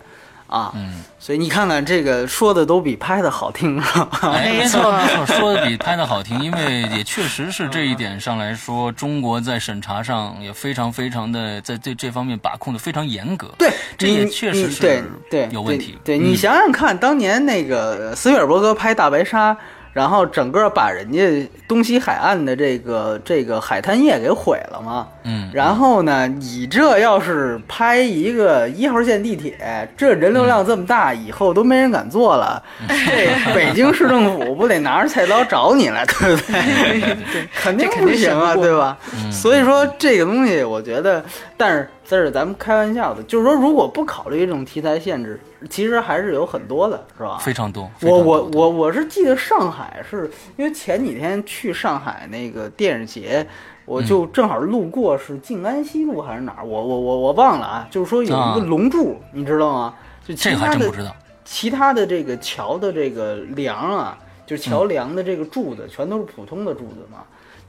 [0.54, 4.08] 啊，嗯，所以你看看这个说的都比拍的好听，是吧？
[4.22, 4.82] 哎，没没错。
[4.82, 4.92] 错。
[4.92, 13.48] 没错，说的比拍的好听，因为也确实是这一点上来说，中国在审查上也非常非常的在对这方面把控的非常严格。
[13.58, 15.98] 对，这也确实是对对有问题。
[16.04, 19.52] 对你想想看，当年那个斯皮尔伯格拍《大白鲨》，
[19.94, 25.08] 然后整个把人家东西海岸的这个这个海滩业给毁了嘛。
[25.22, 32.62] 嗯，然后呢，你这要是拍一个一号线地铁，这人流量这么大，以后都没人敢坐了。
[32.88, 37.16] 这北京市政府不得拿着菜刀找你来，对不对？
[37.54, 38.98] 肯定肯定不行啊，对吧？
[39.14, 41.24] 嗯所以说这个东西，我觉得，
[41.56, 45.40] 但是这是咱们开玩笑的，就是说，如果不考虑这种题材限制，
[45.70, 47.38] 其实还是有很多的，是吧？
[47.38, 47.90] 非常多。
[48.02, 53.46] 我常多我我我是记得上海是因为前几天去上海那个电影节，
[53.84, 59.94] 我嗯就正好路过是静安西路还是哪儿，我我我我忘了啊，就是说有一啊个龙柱，你知道吗？
[60.24, 61.14] 就其他的。
[61.46, 67.18] 其他的这个桥的这个梁啊，就是桥梁的这个柱子，全都是普通的柱子嘛，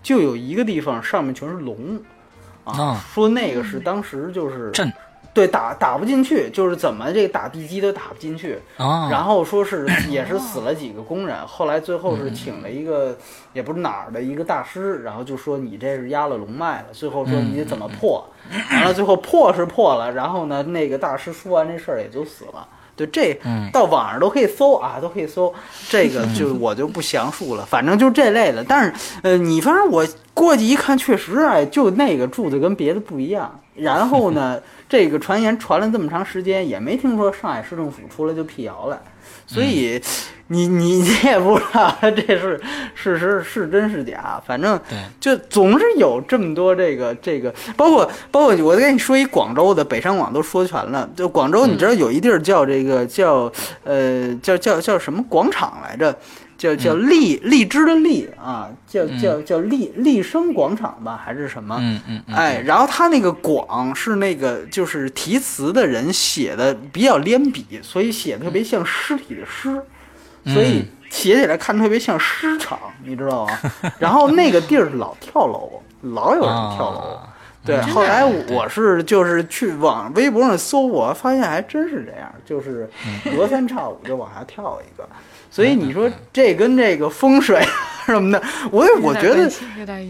[0.02, 2.00] 就有一个地方上面全是龙，
[2.66, 3.06] 啊，啊。
[3.14, 4.92] 说那个是当时就是震。
[5.34, 13.18] 对打打不进去，就是怎么这个打地基都打不进去，啊，然后说是 也是死了几个工人，后来最后是请了一个
[13.52, 18.26] 也不是哪儿的一个大师，然后就说你这是压了龙脉了，最后说你怎么破，
[18.72, 22.66] 完了最后破是破了，然后呢那个大师说完这事儿也就死了。
[22.96, 25.54] 对，这嗯到网上都可以搜啊，都可以搜，
[25.90, 28.64] 这个就我就不详述了，反正就这类的。
[28.64, 33.60] 但是呃，你反正我过去一看，确实哎，就那个柱子跟别的不一样。
[33.76, 39.02] 然后呢， 这个传言传了这么长时间，也没听说上海市政府出来就辟谣了，
[39.46, 40.02] 所以
[40.48, 42.60] 你你你也不知道 这是
[42.94, 53.52] 事实是真是假，反正对就总是有这么多这个这个，包括包括我跟你说一广州的北上广都说全了，就广州你知道有一地儿叫这个叫
[53.84, 56.16] 呃叫叫叫什么广场来着？
[56.58, 61.76] 叫叫荔荔枝的荔啊，叫叫叫荔荔生广场吧，还是什么？
[61.82, 69.82] 嗯嗯嗯，哎，然后他那个“广”是那个就是题词的人写的比较连笔，所以写的特别像尸体的尸，
[70.46, 73.58] 所以写起来看特别像尸场，你知道吗？
[74.00, 77.00] 然后那个地儿老跳楼，老有人跳楼。
[77.16, 77.32] 啊
[77.66, 82.88] 对，后来我是就是去往微博上搜，我发现还真是这样，就是
[83.36, 85.04] 隔三差五就往下跳一个。
[85.50, 87.60] 所以你说这跟这个风水
[88.06, 89.52] 什么的，我我觉得。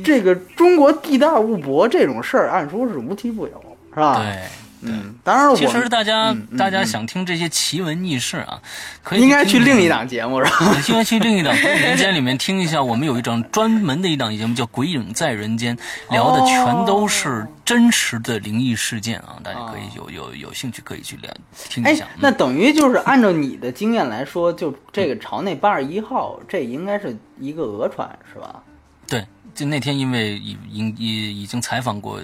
[0.03, 3.53] 这个中国地大物博这种事儿，按说是无奇不有，
[3.93, 4.17] 是吧？
[4.17, 4.41] 对。
[4.87, 8.61] 嗯，当然了，其实大家、大家想听这些奇闻异事啊，
[9.03, 10.75] 可以应该去另一档节目，是吧？
[10.87, 15.75] 应该去另一档《鬼影人间》里面听一下，我们有一档专门的一档节目叫《鬼影在人间》，
[16.09, 21.31] 聊的全都是真实的灵异事件啊，大家可以有有有兴趣可以去聊
[21.69, 28.61] 听一哎下。，嗯那等于就是按照你的经验来说，就这个朝内八十一号，这应该是一个讹传，是吧？
[29.07, 32.19] 对，就那天因为已已已已经采访过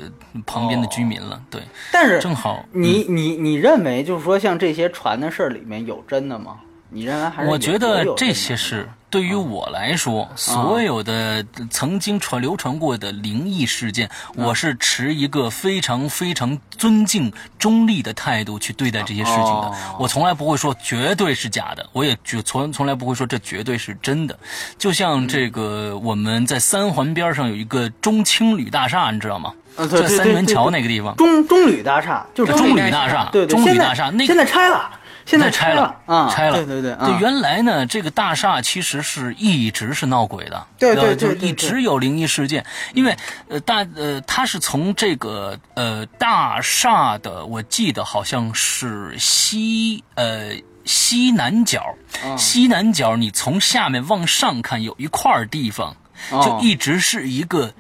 [0.46, 6.60] 旁边的居民了，对，但是正好你你你认为就是说像这些传的事儿里面有真的吗？
[6.90, 19.76] 你认为还是有我觉得这些事对于我来说，所有的曾经传流传过的灵异事件，我是持一个非常非常尊敬、中立的态度去对待这些事情的哦。
[20.00, 24.40] 我从来不会说绝对是假的，我也绝从从来不会说这绝对是真的。
[24.78, 29.54] 就像这个我们在三环边上有一个中青旅大厦，你知道吗？
[29.76, 31.14] 在三元桥那个地方。
[31.18, 34.90] 中中旅大厦，就是中旅大厦对对，中旅大厦那现在拆了，
[35.32, 36.58] 现在拆了啊，拆了。
[36.58, 42.66] 对对对，原来呢，这个大厦其实是一直是闹鬼的，对对对就是一直有灵异事件。
[42.94, 43.16] 因为
[43.48, 50.52] 呃大呃，它是从这个呃大厦的，我记得好像是西呃。
[50.84, 55.96] 西南角，啊西南角，你从下面往上看，有一块地方，
[56.32, 57.72] 哦就一直是一个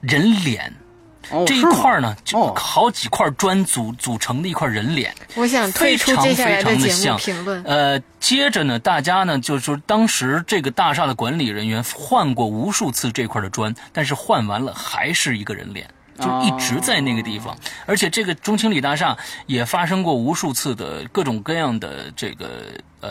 [0.00, 0.72] 人脸。
[1.46, 5.14] 这一块儿呢，就哦好几块砖组组成的一块人脸。
[5.34, 7.62] 我想退出接下来的节目非常非常的像评论。
[7.64, 15.88] 呃，接着呢，大家呢就是说，当时这个大厦的管理人员换过无数次这块的砖，但是换完了还是一个人脸。
[16.16, 22.46] 就一直在那个地方，而且这个中青旅大厦也发生过无数次的各种各样的这个
[23.00, 23.10] 呃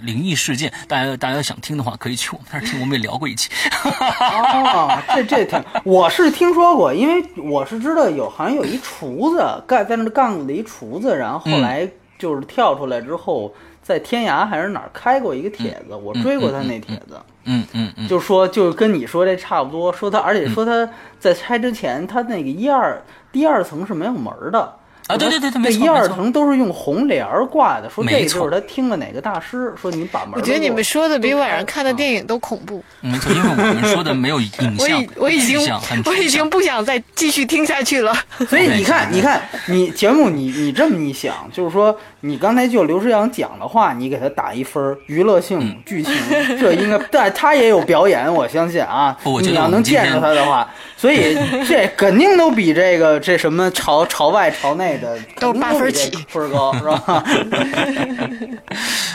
[0.00, 0.72] 灵异事件。
[0.86, 3.50] 大家大家想听的话，可以去我们那儿听，我们也聊过一期。
[3.84, 23.02] 哦，这这挺，我是听说过，因为我是知道有好像有一厨子干在那杠子的一厨子，然后后来就是跳出来之后，在天涯还是哪儿开过一个帖子，我追过他那帖子，嗯嗯嗯嗯，就说就跟你说这差不多，说他而且说他在拆之前，他那个一二
[23.32, 24.76] 第二层是没有门儿的。
[25.06, 31.94] 啊对对对对这没错一二层都是用红帘儿挂的，说这就是他听了哪个大师说你把门儿我觉得你们说的比晚上看的。
[31.94, 32.82] 电影都恐怖。
[33.00, 35.60] 没错，因为我们说的没有影像 我已，我已经
[36.04, 38.12] 我已经不想再继续听下去了。
[38.48, 46.12] 所以你看，你看，你节目你你这么一想，就是说，你刚才就刘诗阳讲的话，你给他打一分儿，娱乐性、嗯剧情，
[46.58, 49.16] 这应该，但他也有表演，我相信啊。
[49.22, 51.38] 不我觉得你要能见着他的话，所以
[51.68, 57.24] 这肯定都比这个这什么朝朝外朝内的都八分起分儿高，是吧？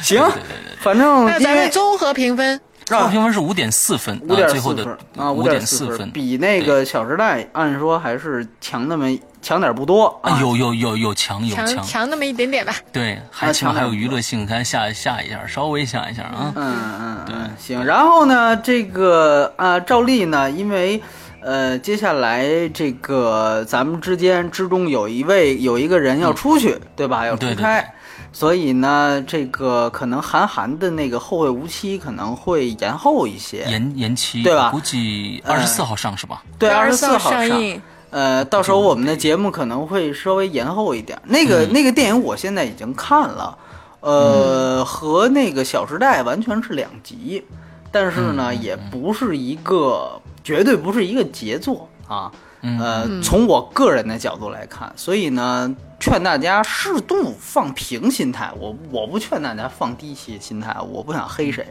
[0.04, 9.08] 行对对对，反正那咱们综合评分，综合评分是五点四分，五点啊，最后的四分啊，五点四分，比那个《小时代》按说还是强那么
[9.42, 12.74] 强点不多啊，有有有有强有强强，那么一点点吧。
[12.92, 16.52] 对，还强还有娱乐性，咱下下一下，稍微下一下啊。
[16.56, 17.84] 嗯嗯嗯，行。
[17.86, 21.02] 然后呢，这个啊，赵丽呢，因为
[21.42, 27.26] 呃，接下来这个咱们之间之中有一位有一个人要出去，对吧？
[27.26, 27.94] 要出对对差。
[28.32, 36.44] 所以呢，这个可能韩寒的那个《后会无期》可能会延后一些，延延期，对吧估计二十四号上是吧？
[36.60, 37.82] 对，二十四四号上映。
[38.12, 41.20] 呃，到时候我们的节目可能会稍微延后一点。
[41.26, 43.58] 那个、那个电影我现在已经看了，
[44.02, 47.44] 呃，和那个《小时代》完全是两集，
[47.92, 52.32] 但是呢，也不是一个，绝对不是一个杰作啊。
[52.62, 58.52] 呃，从我个人的角度来看，所以呢，劝大家适度放平心态。
[58.60, 61.66] 我我不劝大家放低些心态，我不想黑谁。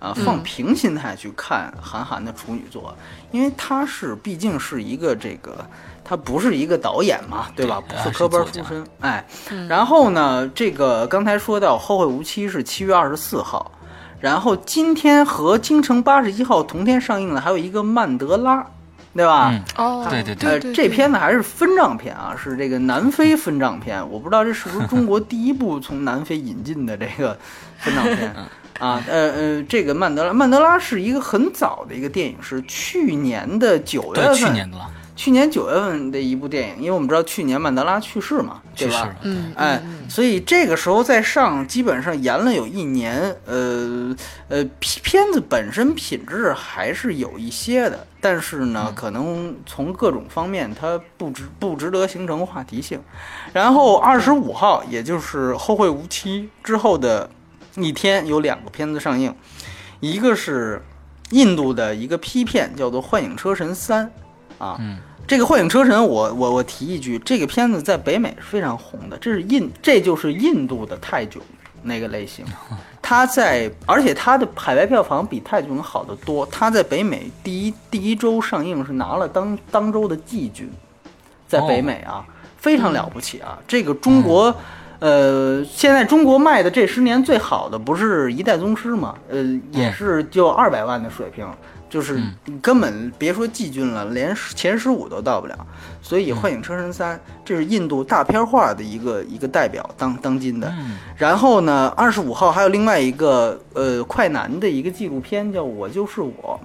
[0.00, 2.94] 啊，放平心态去看韩寒的处女作，
[3.32, 5.58] 因为他是毕竟是一个这个，
[6.04, 7.82] 他不是一个导演嘛，对吧？
[7.88, 9.26] 不是科班出身，哎。
[9.68, 13.72] 然后呢，这个刚才说到《后会无期》是七月二十四号，
[14.20, 18.56] 然后今天和《京城八十一号》同天上映的还有一个《曼德拉》，
[19.14, 19.50] 对吧？
[19.52, 24.00] 嗯哦，对对呃，对，这片子还是分账片啊，是这个南非分账片。
[24.10, 27.38] 我不知道这是不是中国第一部从南非引进的这个
[27.78, 28.32] 分账片
[28.78, 29.02] 啊？
[29.08, 39.16] 呃呃，这个曼德拉，曼德拉是一个很早的一个电影，是去年的九月，份，去年的了，去年九月份的一部电影，因为我们知道去年曼德拉去世嘛，对吧？
[39.22, 43.36] 嗯，哎，所以这个时候再上，基本上延了有一年。
[43.44, 44.14] 呃
[44.48, 53.00] 呃，片片子本身品质还是有一些的，但是呢，可能从各种方面它不值不值得形成话题性。
[53.52, 57.28] 然后二十五号，也就是《后会无期》之后的
[57.74, 59.34] 一天，有两个片子上映，
[59.98, 60.80] 一个是
[61.30, 64.06] 印度的一个批片，叫做《幻影车神三》
[64.64, 64.76] 啊。
[64.78, 64.98] 嗯
[65.28, 71.42] 这个《幻影车神》我，我我提一句，这个片子在北美是非常红的，这是印，这就是印度的泰囧
[71.82, 72.46] 那个类型。
[73.02, 76.46] 它在，而且它的海外票房比泰囧好得多。
[76.46, 80.70] 它在北美第一第一周上映是拿了当当周的季军，
[81.46, 82.24] 在北美啊，
[82.56, 83.58] 非常了不起啊！
[83.68, 84.54] 这个中国。
[85.00, 89.14] 呃，现在中国卖的这十年最好的不是《一代宗师》吗？
[89.28, 91.46] 呃，也是就二百万的水平，
[91.88, 95.66] 就是你根本别说季军了，连前十五都到不了。
[96.02, 100.68] 所以《幻影车神三》这是印度大片化的一个一个代表，当当今的。
[100.78, 106.60] 嗯然后呢，二十五号还有另外一个呃快男的一个纪录片，叫《我就是我》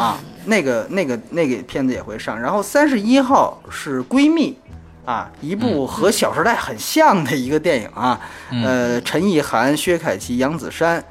[0.00, 2.40] 啊，那个那个那个片子也会上。
[2.40, 4.58] 然后三十一号是闺蜜。
[5.04, 8.20] 啊，一部和《小时代》很像的一个电影啊，
[8.50, 11.02] 呃，陈意涵、薛凯琪、杨子姗，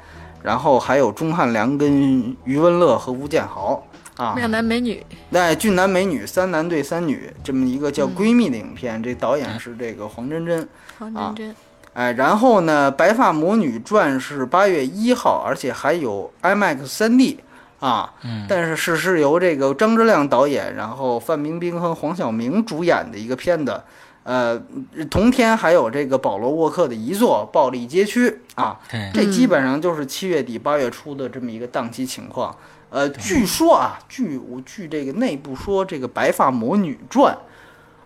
[0.48, 3.86] 然后还有钟汉良跟余文乐和吴建豪。
[4.16, 10.66] 啊，靓男美女，那俊男美女三男对三女这么一个叫闺蜜的影片，这导演是这个黄真真，
[10.98, 11.48] 黄啊真。
[11.48, 11.56] 真，
[11.92, 17.40] 哎，然后呢，《白发魔女传》是八月一号，而且还有 IMAX 三 D
[17.78, 18.46] 啊，嗯。
[18.48, 23.82] 但是是是由这个张之亮导演，然后范冰冰和黄晓明主演的一个片子。
[24.28, 24.60] 呃，
[25.10, 28.28] 同天还有这个保罗沃克的遗作《暴力街区》
[28.62, 28.78] 啊，
[29.14, 32.54] 这基本上就是七月底八月初的这么一个档期情况。
[32.90, 37.34] 呃，据说啊，据我据这个内部说，这个《白发魔女传》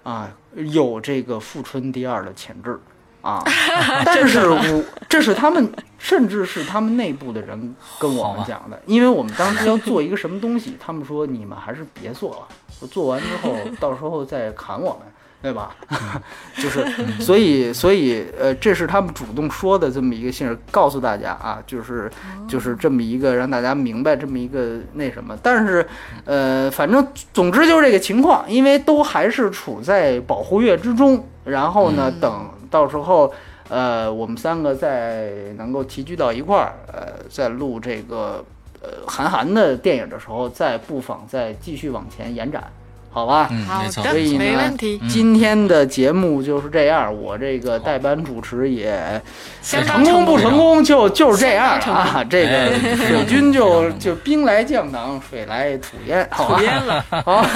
[0.09, 2.79] 啊有这个富春第二的潜质
[3.21, 3.43] 啊，
[4.07, 15.12] 但是我这是他们甚至是他们内部的人跟我们讲的，因为我们当时要做一个什么东西，他们说你们还是别做了，做完之后到时候再砍我们。
[15.43, 15.75] 对吧？
[16.57, 16.87] 就是，
[17.21, 22.09] 所以，所以，呃，这是他们主动说的这么一个信儿，告诉大家啊，就是，
[22.49, 25.37] 就是这么一个让大家明白这么一个那什么。
[25.43, 25.85] 但是，
[26.25, 31.27] 呃，反正总之就是这个情况，因为都还是处在保护月之中。
[31.45, 33.35] 然后呢，等到时候，
[33.69, 38.45] 呃，我们三个再能够齐聚到一块儿，呃，再录这个
[38.81, 42.71] 呃韩寒的电影的时候，再不妨再继续往前延展，
[43.13, 43.49] 好吧？
[43.51, 49.21] 嗯，所以呢没问题，今天的节目就是这样，我这个代班主持也
[49.63, 52.25] 成功不成功就就是这样啊。
[52.29, 56.63] 这个哎 水军就就兵来将挡，水来土掩，好吧土？
[56.65, 57.47] 淹了， 好，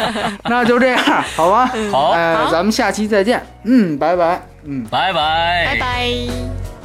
[0.44, 0.98] 那就这样，
[1.34, 1.66] 好吧？
[1.90, 3.42] 好哎，好咱们下期再见。
[3.64, 4.42] 嗯，拜拜。
[4.64, 4.84] 嗯。
[4.90, 6.75] 拜拜，拜拜。